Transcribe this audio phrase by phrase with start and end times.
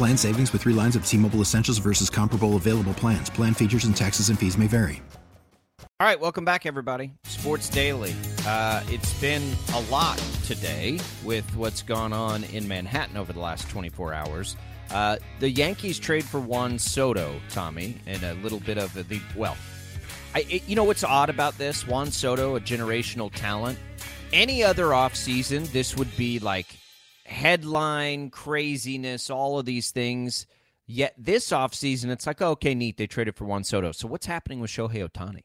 [0.00, 3.28] Plan savings with three lines of T Mobile Essentials versus comparable available plans.
[3.28, 5.02] Plan features and taxes and fees may vary.
[5.78, 7.12] All right, welcome back, everybody.
[7.24, 8.14] Sports Daily.
[8.46, 9.42] Uh, it's been
[9.74, 10.16] a lot
[10.46, 14.56] today with what's gone on in Manhattan over the last 24 hours.
[14.90, 19.58] Uh, the Yankees trade for Juan Soto, Tommy, and a little bit of the, well,
[20.34, 21.86] I, it, you know what's odd about this?
[21.86, 23.78] Juan Soto, a generational talent.
[24.32, 26.79] Any other offseason, this would be like
[27.30, 30.46] headline craziness, all of these things.
[30.86, 32.96] Yet this offseason, it's like, oh, okay, neat.
[32.96, 33.92] They traded for Juan Soto.
[33.92, 35.44] So what's happening with Shohei Ohtani?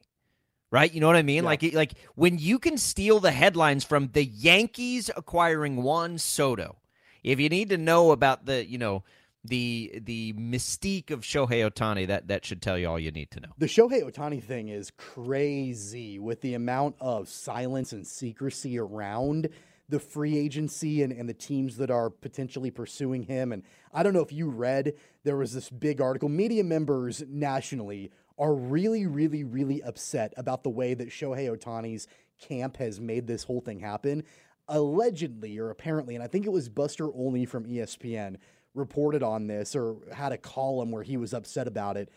[0.72, 0.92] Right?
[0.92, 1.44] You know what I mean?
[1.44, 1.50] Yeah.
[1.50, 6.76] Like, like when you can steal the headlines from the Yankees acquiring Juan Soto,
[7.22, 9.04] if you need to know about the, you know,
[9.44, 13.40] the the mystique of Shohei Ohtani, that that should tell you all you need to
[13.40, 13.50] know.
[13.58, 19.48] The Shohei Ohtani thing is crazy with the amount of silence and secrecy around
[19.88, 23.52] the free agency and, and the teams that are potentially pursuing him.
[23.52, 23.62] And
[23.92, 26.28] I don't know if you read, there was this big article.
[26.28, 32.06] Media members nationally are really, really, really upset about the way that Shohei Ohtani's
[32.40, 34.24] camp has made this whole thing happen.
[34.68, 38.36] Allegedly, or apparently, and I think it was Buster Olney from ESPN
[38.74, 42.10] reported on this or had a column where he was upset about it.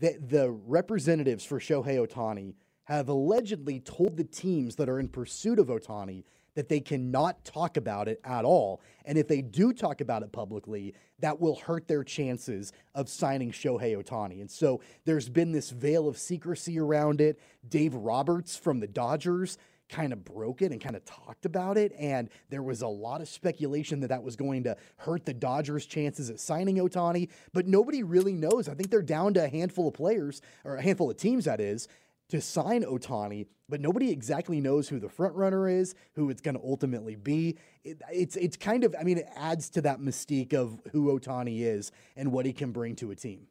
[0.00, 5.58] That the representatives for Shohei Ohtani have allegedly told the teams that are in pursuit
[5.58, 8.80] of Ohtani that they cannot talk about it at all.
[9.04, 13.50] And if they do talk about it publicly, that will hurt their chances of signing
[13.50, 14.40] Shohei Ohtani.
[14.40, 17.38] And so there's been this veil of secrecy around it.
[17.68, 21.92] Dave Roberts from the Dodgers kind of broke it and kind of talked about it.
[21.98, 25.86] And there was a lot of speculation that that was going to hurt the Dodgers'
[25.86, 28.68] chances at signing Ohtani, but nobody really knows.
[28.68, 31.60] I think they're down to a handful of players, or a handful of teams, that
[31.60, 31.86] is,
[32.34, 36.56] to sign Ohtani, but nobody exactly knows who the front runner is, who it's going
[36.56, 37.56] to ultimately be.
[37.84, 41.60] It, it's it's kind of I mean it adds to that mystique of who Ohtani
[41.60, 43.46] is and what he can bring to a team.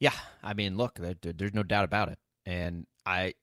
[0.00, 3.34] Yeah, I mean, look, there, there's no doubt about it, and I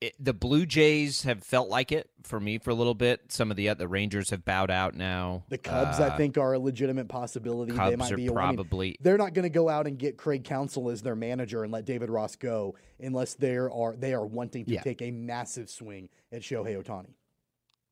[0.00, 3.32] it, the Blue Jays have felt like it for me for a little bit.
[3.32, 5.44] Some of the other Rangers have bowed out now.
[5.48, 7.72] The Cubs, uh, I think, are a legitimate possibility.
[7.72, 8.86] Cubs they might be probably.
[8.86, 11.64] I mean, they're not going to go out and get Craig Counsell as their manager
[11.64, 14.82] and let David Ross go unless they are they are wanting to yeah.
[14.82, 17.14] take a massive swing at Shohei Ohtani.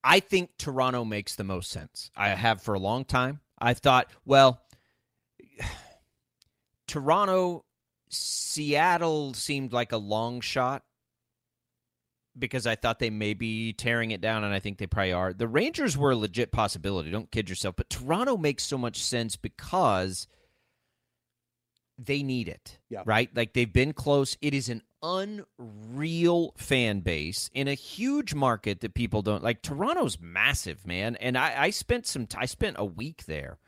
[0.04, 2.10] I think Toronto makes the most sense.
[2.16, 3.40] I have for a long time.
[3.58, 4.60] I thought, well,
[6.86, 7.64] Toronto,
[8.08, 10.84] Seattle seemed like a long shot
[12.38, 15.32] because I thought they may be tearing it down, and I think they probably are.
[15.32, 17.10] The Rangers were a legit possibility.
[17.10, 17.76] Don't kid yourself.
[17.76, 20.26] But Toronto makes so much sense because
[21.98, 23.02] they need it, yeah.
[23.06, 23.30] right?
[23.34, 24.36] Like they've been close.
[24.40, 29.62] It is an unreal fan base in a huge market that people don't like.
[29.62, 31.16] Toronto's massive, man.
[31.16, 32.28] And I, I spent some.
[32.36, 33.58] I spent a week there,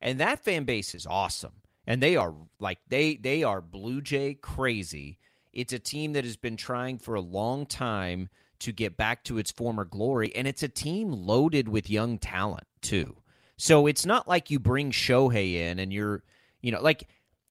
[0.00, 1.54] and that fan base is awesome.
[1.86, 5.18] And they are like they they are Blue Jay crazy
[5.58, 8.28] it's a team that has been trying for a long time
[8.60, 12.66] to get back to its former glory, and it's a team loaded with young talent,
[12.80, 13.16] too.
[13.56, 16.22] So it's not like you bring Shohei in and you're,
[16.62, 17.08] you know, like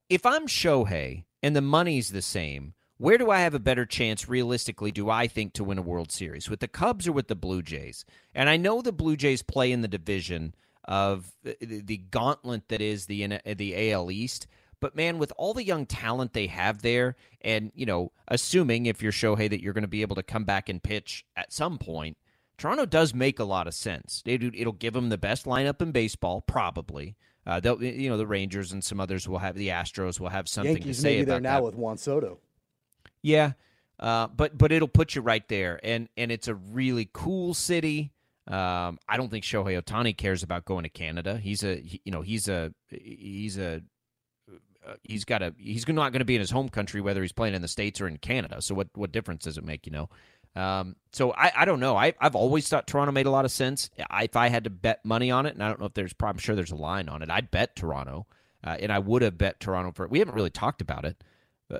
[0.08, 4.26] if I'm Shohei and the money's the same, where do I have a better chance,
[4.26, 6.48] realistically, do I think, to win a World Series?
[6.48, 8.06] With the Cubs or with the Blue Jays?
[8.34, 10.54] And I know the Blue Jays play in the division
[10.84, 11.30] of
[11.60, 14.46] the gauntlet that is the, the AL East.
[14.80, 19.02] But man, with all the young talent they have there, and you know, assuming if
[19.02, 21.78] you're Shohei that you're going to be able to come back and pitch at some
[21.78, 22.16] point,
[22.58, 24.22] Toronto does make a lot of sense.
[24.26, 27.16] It'll give them the best lineup in baseball, probably.
[27.46, 30.48] Uh, they'll, you know, the Rangers and some others will have the Astros will have
[30.48, 31.62] something Yankees to say maybe about there now that.
[31.62, 32.40] with Juan Soto.
[33.22, 33.52] Yeah,
[33.98, 38.12] uh, but but it'll put you right there, and and it's a really cool city.
[38.46, 41.38] Um, I don't think Shohei Ohtani cares about going to Canada.
[41.38, 43.82] He's a he, you know he's a he's a
[44.88, 47.32] uh, he's got a he's not going to be in his home country whether he's
[47.32, 48.62] playing in the states or in Canada.
[48.62, 49.86] So what what difference does it make?
[49.86, 50.08] You know.
[50.56, 51.94] Um, so I, I don't know.
[51.96, 53.90] I, I've always thought Toronto made a lot of sense.
[54.10, 56.14] I, if I had to bet money on it, and I don't know if there's,
[56.20, 57.30] I'm sure there's a line on it.
[57.30, 58.26] I'd bet Toronto,
[58.64, 60.08] uh, and I would have bet Toronto for.
[60.08, 61.22] We haven't really talked about it.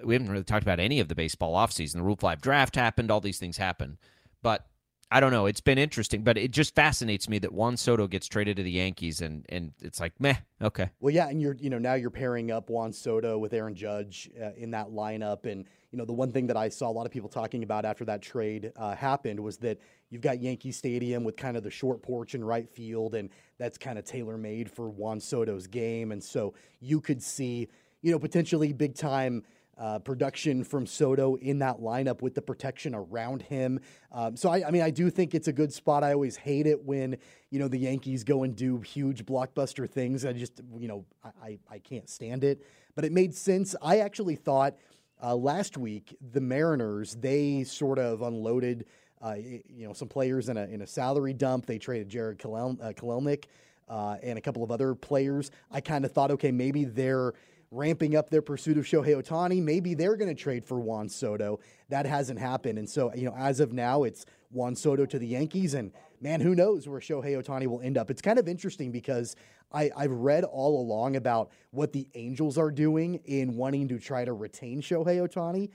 [0.05, 1.95] We haven't really talked about any of the baseball offseason.
[1.95, 3.11] The Rule Five draft happened.
[3.11, 3.97] All these things happened,
[4.43, 4.68] but
[5.11, 5.47] I don't know.
[5.47, 8.71] It's been interesting, but it just fascinates me that Juan Soto gets traded to the
[8.71, 10.91] Yankees, and and it's like meh, okay.
[11.01, 14.29] Well, yeah, and you're you know now you're pairing up Juan Soto with Aaron Judge
[14.41, 17.07] uh, in that lineup, and you know the one thing that I saw a lot
[17.07, 19.79] of people talking about after that trade uh, happened was that
[20.11, 23.79] you've got Yankee Stadium with kind of the short porch in right field, and that's
[23.79, 27.69] kind of tailor made for Juan Soto's game, and so you could see
[28.03, 29.43] you know potentially big time
[29.79, 33.81] uh, production from Soto in that lineup with the protection around him.
[34.11, 36.03] Um, so I, I, mean, I do think it's a good spot.
[36.03, 37.17] I always hate it when
[37.51, 40.25] you know the Yankees go and do huge blockbuster things.
[40.25, 41.05] I just you know
[41.43, 42.65] I I can't stand it.
[42.95, 43.77] But it made sense.
[43.81, 44.75] I actually thought
[45.23, 48.87] uh, last week the Mariners they sort of unloaded.
[49.21, 51.67] Uh, you know, some players in a in a salary dump.
[51.67, 53.45] They traded Jarred Kelel- uh, Kelenic
[53.89, 55.51] uh, and a couple of other players.
[55.71, 57.35] I kind of thought, okay, maybe they're
[57.71, 59.63] ramping up their pursuit of Shohei Ohtani.
[59.63, 61.61] Maybe they're going to trade for Juan Soto.
[61.89, 62.79] That hasn't happened.
[62.79, 65.75] And so, you know, as of now, it's Juan Soto to the Yankees.
[65.75, 68.11] And man, who knows where Shohei Ohtani will end up.
[68.11, 69.37] It's kind of interesting because
[69.71, 74.25] I, I've read all along about what the Angels are doing in wanting to try
[74.25, 75.71] to retain Shohei Ohtani.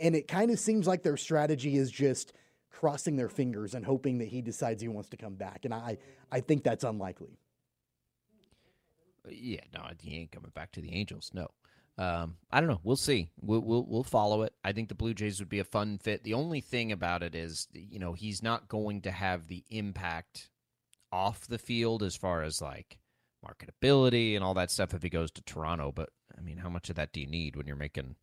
[0.00, 2.32] And it kind of seems like their strategy is just
[2.70, 5.64] crossing their fingers and hoping that he decides he wants to come back.
[5.64, 5.96] And I,
[6.30, 7.38] I think that's unlikely.
[9.30, 11.30] Yeah, no, he ain't coming back to the Angels.
[11.34, 11.48] No.
[11.98, 12.80] Um, I don't know.
[12.82, 13.30] We'll see.
[13.40, 14.52] We'll, we'll we'll follow it.
[14.62, 16.24] I think the Blue Jays would be a fun fit.
[16.24, 20.50] The only thing about it is, you know, he's not going to have the impact
[21.10, 22.98] off the field as far as like
[23.44, 25.90] marketability and all that stuff if he goes to Toronto.
[25.90, 28.16] But I mean, how much of that do you need when you're making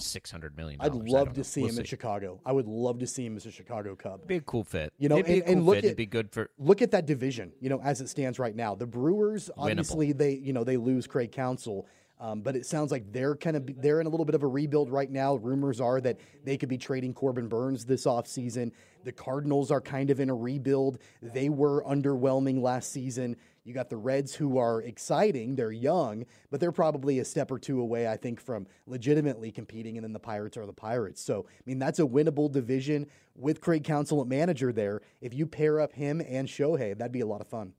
[0.00, 0.80] six hundred million.
[0.80, 1.80] I'd love to see we'll him see.
[1.80, 2.40] in Chicago.
[2.44, 4.26] I would love to see him as a Chicago Cub.
[4.26, 4.92] Be a cool fit.
[4.98, 5.84] You know, and, cool and, look fit.
[5.84, 7.52] at It'd be good for look at that division.
[7.60, 10.18] You know, as it stands right now, the Brewers obviously Winnable.
[10.18, 11.86] they you know they lose Craig Counsell.
[12.18, 14.46] Um, but it sounds like they're kind of they're in a little bit of a
[14.46, 15.34] rebuild right now.
[15.34, 18.72] Rumors are that they could be trading Corbin Burnes this offseason.
[19.04, 20.98] The Cardinals are kind of in a rebuild.
[21.20, 23.36] They were underwhelming last season.
[23.64, 25.56] You got the Reds who are exciting.
[25.56, 29.96] They're young, but they're probably a step or two away, I think, from legitimately competing.
[29.96, 31.20] And then the Pirates are the Pirates.
[31.20, 35.02] So, I mean, that's a winnable division with Craig Counsell at manager there.
[35.20, 37.74] If you pair up him and Shohei, that'd be a lot of fun.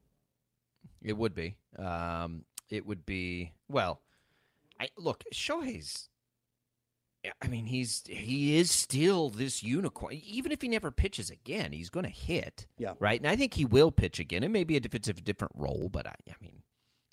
[1.01, 1.55] It would be.
[1.79, 4.01] Um, it would be, well,
[4.79, 6.09] I look, Shohei's
[7.23, 10.13] eh, I mean, he's he is still this unicorn.
[10.23, 12.67] Even if he never pitches again, he's going to hit.
[12.77, 12.93] Yeah.
[12.99, 13.19] Right.
[13.19, 14.43] And I think he will pitch again.
[14.43, 16.61] It may be a defensive different role, but I, I mean,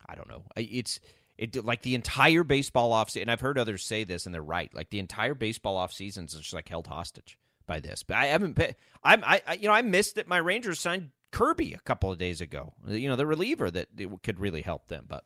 [0.06, 0.44] I don't know.
[0.56, 1.00] It's
[1.36, 4.72] it like the entire baseball offseason, and I've heard others say this, and they're right.
[4.74, 8.02] Like the entire baseball off season is just like held hostage by this.
[8.02, 8.58] But I haven't.
[9.02, 9.24] I'm.
[9.24, 12.40] I, I you know I missed that my Rangers signed Kirby a couple of days
[12.40, 12.74] ago.
[12.86, 13.88] You know the reliever that
[14.22, 15.24] could really help them, but.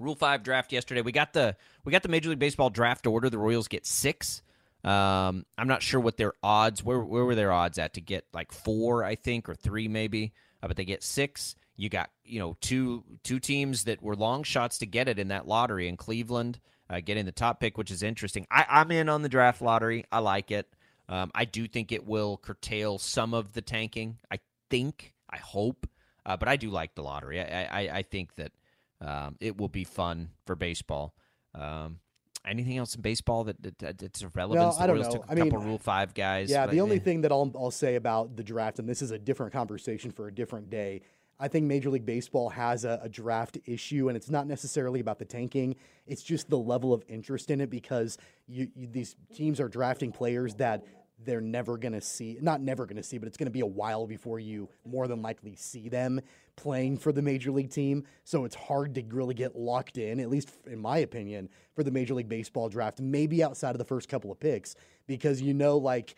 [0.00, 1.02] Rule Five draft yesterday.
[1.02, 3.30] We got the we got the Major League Baseball draft order.
[3.30, 4.42] The Royals get six.
[4.82, 6.82] Um, I'm not sure what their odds.
[6.82, 9.04] Where where were their odds at to get like four?
[9.04, 10.32] I think or three maybe.
[10.62, 11.54] Uh, but they get six.
[11.76, 15.28] You got you know two two teams that were long shots to get it in
[15.28, 16.58] that lottery in Cleveland,
[16.88, 18.46] uh, getting the top pick, which is interesting.
[18.50, 20.04] I, I'm in on the draft lottery.
[20.10, 20.66] I like it.
[21.08, 24.18] Um, I do think it will curtail some of the tanking.
[24.30, 24.38] I
[24.70, 25.12] think.
[25.28, 25.86] I hope.
[26.26, 27.40] Uh, but I do like the lottery.
[27.40, 28.52] I, I, I think that
[29.00, 31.14] um, it will be fun for baseball.
[31.54, 32.00] Um,
[32.46, 34.22] anything else in baseball that, that that's?
[34.34, 35.10] No, I don't know.
[35.10, 36.50] Took a I mean, Rule Five guys.
[36.50, 37.00] Yeah, but, the only eh.
[37.00, 40.28] thing that I'll I'll say about the draft, and this is a different conversation for
[40.28, 41.02] a different day.
[41.42, 45.18] I think Major League Baseball has a, a, draft issue, and it's not necessarily about
[45.18, 45.74] the tanking.
[46.06, 50.12] It's just the level of interest in it because you, you, these teams are drafting
[50.12, 50.84] players that
[51.24, 53.60] they're never going to see, not never going to see, but it's going to be
[53.60, 56.20] a while before you more than likely see them
[56.56, 58.04] playing for the major league team.
[58.24, 61.90] So it's hard to really get locked in, at least in my opinion, for the
[61.90, 64.74] Major League Baseball draft, maybe outside of the first couple of picks,
[65.06, 66.16] because you know, like,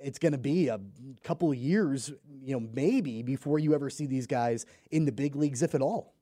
[0.00, 0.78] it's going to be a
[1.22, 5.34] couple of years, you know, maybe before you ever see these guys in the big
[5.34, 6.12] leagues, if at all.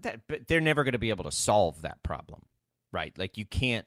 [0.00, 2.42] That, but they're never going to be able to solve that problem,
[2.92, 3.16] right?
[3.18, 3.86] Like you can't,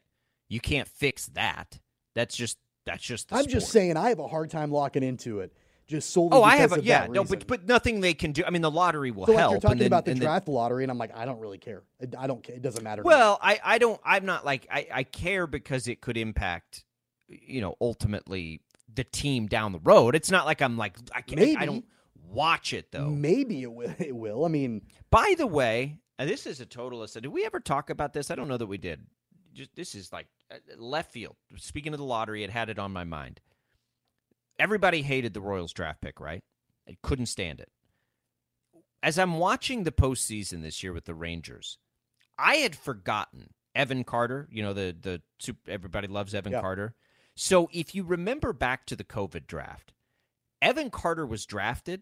[0.50, 1.80] you can't fix that.
[2.16, 2.58] That's just
[2.90, 3.32] that's just.
[3.32, 3.52] I'm sport.
[3.52, 5.54] just saying, I have a hard time locking into it.
[5.88, 6.30] Just solely.
[6.34, 6.74] Oh, I have.
[6.74, 8.44] A, yeah, no, but but nothing they can do.
[8.46, 9.54] I mean, the lottery will so help.
[9.54, 11.58] Like you're talking then, about the draft the, lottery, and I'm like, I don't really
[11.58, 11.84] care.
[12.18, 12.48] I don't.
[12.48, 13.02] It doesn't matter.
[13.02, 14.00] Well, I I don't.
[14.04, 16.86] I'm not like I I care because it could impact,
[17.28, 18.62] you know, ultimately
[18.94, 20.16] the team down the road.
[20.16, 21.40] It's not like I'm like I can't.
[21.40, 21.58] Maybe.
[21.58, 21.86] I don't
[22.30, 23.10] watch it though.
[23.10, 23.94] Maybe it will.
[23.98, 24.46] It will.
[24.46, 27.24] I mean, By the way, this is a total aside.
[27.24, 28.30] Did we ever talk about this?
[28.30, 29.02] I don't know that we did.
[29.54, 31.36] Just this is like Uh, left field.
[31.58, 33.40] Speaking of the lottery, it had it on my mind.
[34.58, 36.44] Everybody hated the Royals draft pick, right?
[36.88, 37.70] I couldn't stand it.
[39.02, 41.78] As I'm watching the postseason this year with the Rangers,
[42.38, 44.50] I had forgotten Evan Carter.
[44.52, 46.62] You know the the super, everybody loves Evan Yeah.
[46.62, 46.96] Carter.
[47.36, 49.94] So if you remember back to the COVID draft,
[50.62, 52.02] Evan Carter was drafted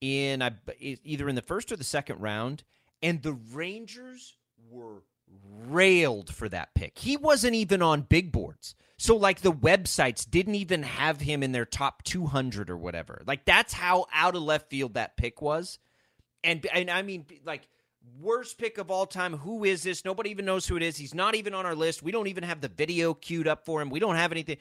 [0.00, 2.64] in I, either in the first or the second round,
[3.02, 4.36] and the Rangers
[4.68, 5.02] were
[5.76, 6.98] railed for that pick.
[6.98, 8.74] He wasn't even on big boards.
[8.98, 13.22] So like the websites didn't even have him in their top 200 or whatever.
[13.26, 15.78] Like that's how out of left field that pick was.
[16.42, 17.68] And and I mean like
[18.20, 19.34] worst pick of all time.
[19.34, 20.04] Who is this?
[20.04, 20.96] Nobody even knows who it is.
[20.96, 22.02] He's not even on our list.
[22.02, 23.90] We don't even have the video queued up for him.
[23.90, 24.56] We don't have anything.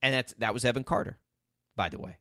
[0.00, 1.18] And that's that was Evan Carter,
[1.76, 2.16] by the way.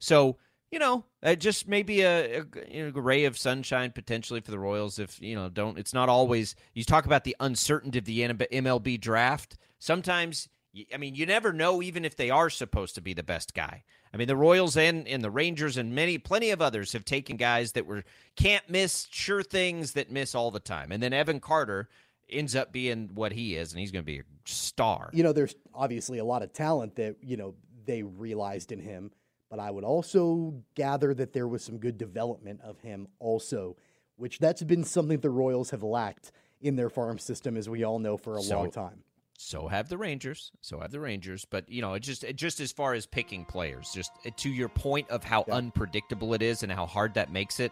[0.00, 0.38] So
[0.70, 2.44] you know, uh, just maybe a, a,
[2.90, 4.98] know, ray of sunshine potentially for the Royals.
[4.98, 6.54] If you know, don't it's not always.
[6.74, 9.56] You talk about the uncertainty of the MLB draft.
[9.78, 10.48] Sometimes,
[10.92, 13.84] I mean, you never know, even if they are supposed to be the best guy.
[14.12, 17.36] I mean, the Royals and, and the Rangers and many, plenty of others have taken
[17.36, 18.04] guys that were
[18.36, 20.92] can't miss, sure things that miss all the time.
[20.92, 21.88] And then Evan Carter
[22.28, 25.10] ends up being what he is, and he's going to be a star.
[25.12, 29.10] you know, there's obviously a lot of talent that, you know, they realized in him,
[29.50, 33.76] but I would also gather that there was some good development of him also,
[34.16, 37.98] which that's been something the Royals have lacked in their farm system, as we all
[37.98, 39.04] know, for a So- long time.
[39.40, 40.50] So have the Rangers.
[40.62, 41.44] So have the Rangers.
[41.44, 44.50] But you know, it just it just as far as picking players, just uh, to
[44.50, 45.54] your point of how Yeah.
[45.54, 47.70] unpredictable it is and how hard that makes it.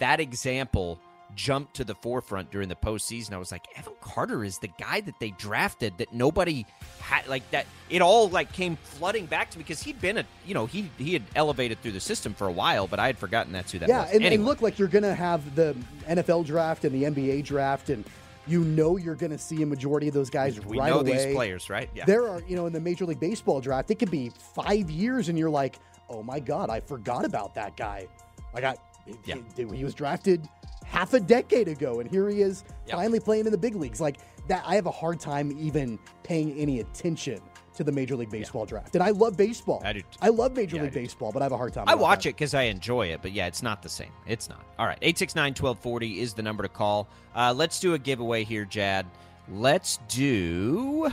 [0.00, 0.98] That example
[1.34, 3.32] jumped to the forefront during the postseason.
[3.32, 6.64] I was like, Evan Carter is the guy that they drafted that nobody
[7.00, 7.66] had like that.
[7.90, 10.90] It all like came flooding back to me because he'd been a you know he
[10.98, 13.78] he had elevated through the system for a while, but I had forgotten that's who
[13.80, 14.06] that yeah, was.
[14.08, 14.44] and, and Anyway.
[14.44, 15.76] look like you're going to have the
[16.08, 18.04] NFL draft and the NBA draft, and
[18.46, 21.12] you know you're going to see a majority of those guys we right know away.
[21.26, 21.90] these players, right?
[21.94, 22.04] Yeah.
[22.06, 25.28] There are, you know, in the Major League Baseball draft, it could be five years,
[25.28, 28.06] and you're like, oh my God, I forgot about that guy.
[28.54, 28.78] I got,
[29.24, 29.36] Yeah.
[29.56, 30.48] he, he was drafted
[30.96, 32.96] half a decade ago, and here he is Yeah.
[32.96, 34.00] finally playing in the big leagues.
[34.00, 34.16] Like
[34.48, 37.38] that, I have a hard time even paying any attention
[37.74, 38.94] to the Major League Baseball draft.
[38.94, 39.82] And I love baseball.
[39.84, 41.84] I do- I love Major Yeah, League Baseball, but I have a hard time.
[41.86, 42.30] I watch that.
[42.30, 44.08] it because I enjoy it, but yeah, it's not the same.
[44.26, 44.64] It's not.
[44.78, 47.06] All right, 869 1240 is the number to call.
[47.34, 49.04] Uh, let's do a giveaway here, Jad.
[49.52, 51.12] Let's do.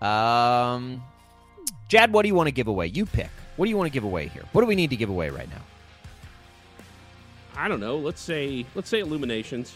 [0.00, 1.00] Um,
[1.86, 2.88] Jad, what do you want to give away?
[2.88, 3.30] You pick.
[3.56, 4.42] What do you want to give away here?
[4.50, 5.60] What do we need to give away right now?
[7.56, 7.96] I don't know.
[7.96, 9.74] Let's say let's say Illuminations.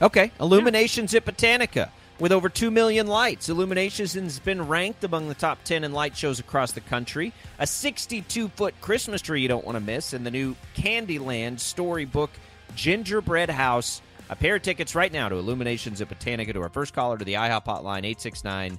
[0.00, 1.90] Okay, Illuminations at Botanica.
[2.18, 6.16] With over 2 million lights, Illuminations has been ranked among the top 10 in light
[6.16, 7.32] shows across the country.
[7.58, 12.30] A 62 foot Christmas tree you don't want to miss, and the new Candyland Storybook
[12.74, 14.02] Gingerbread House.
[14.30, 17.24] A pair of tickets right now to Illuminations at Botanica to our first caller to
[17.24, 18.78] the IHOP hotline, 869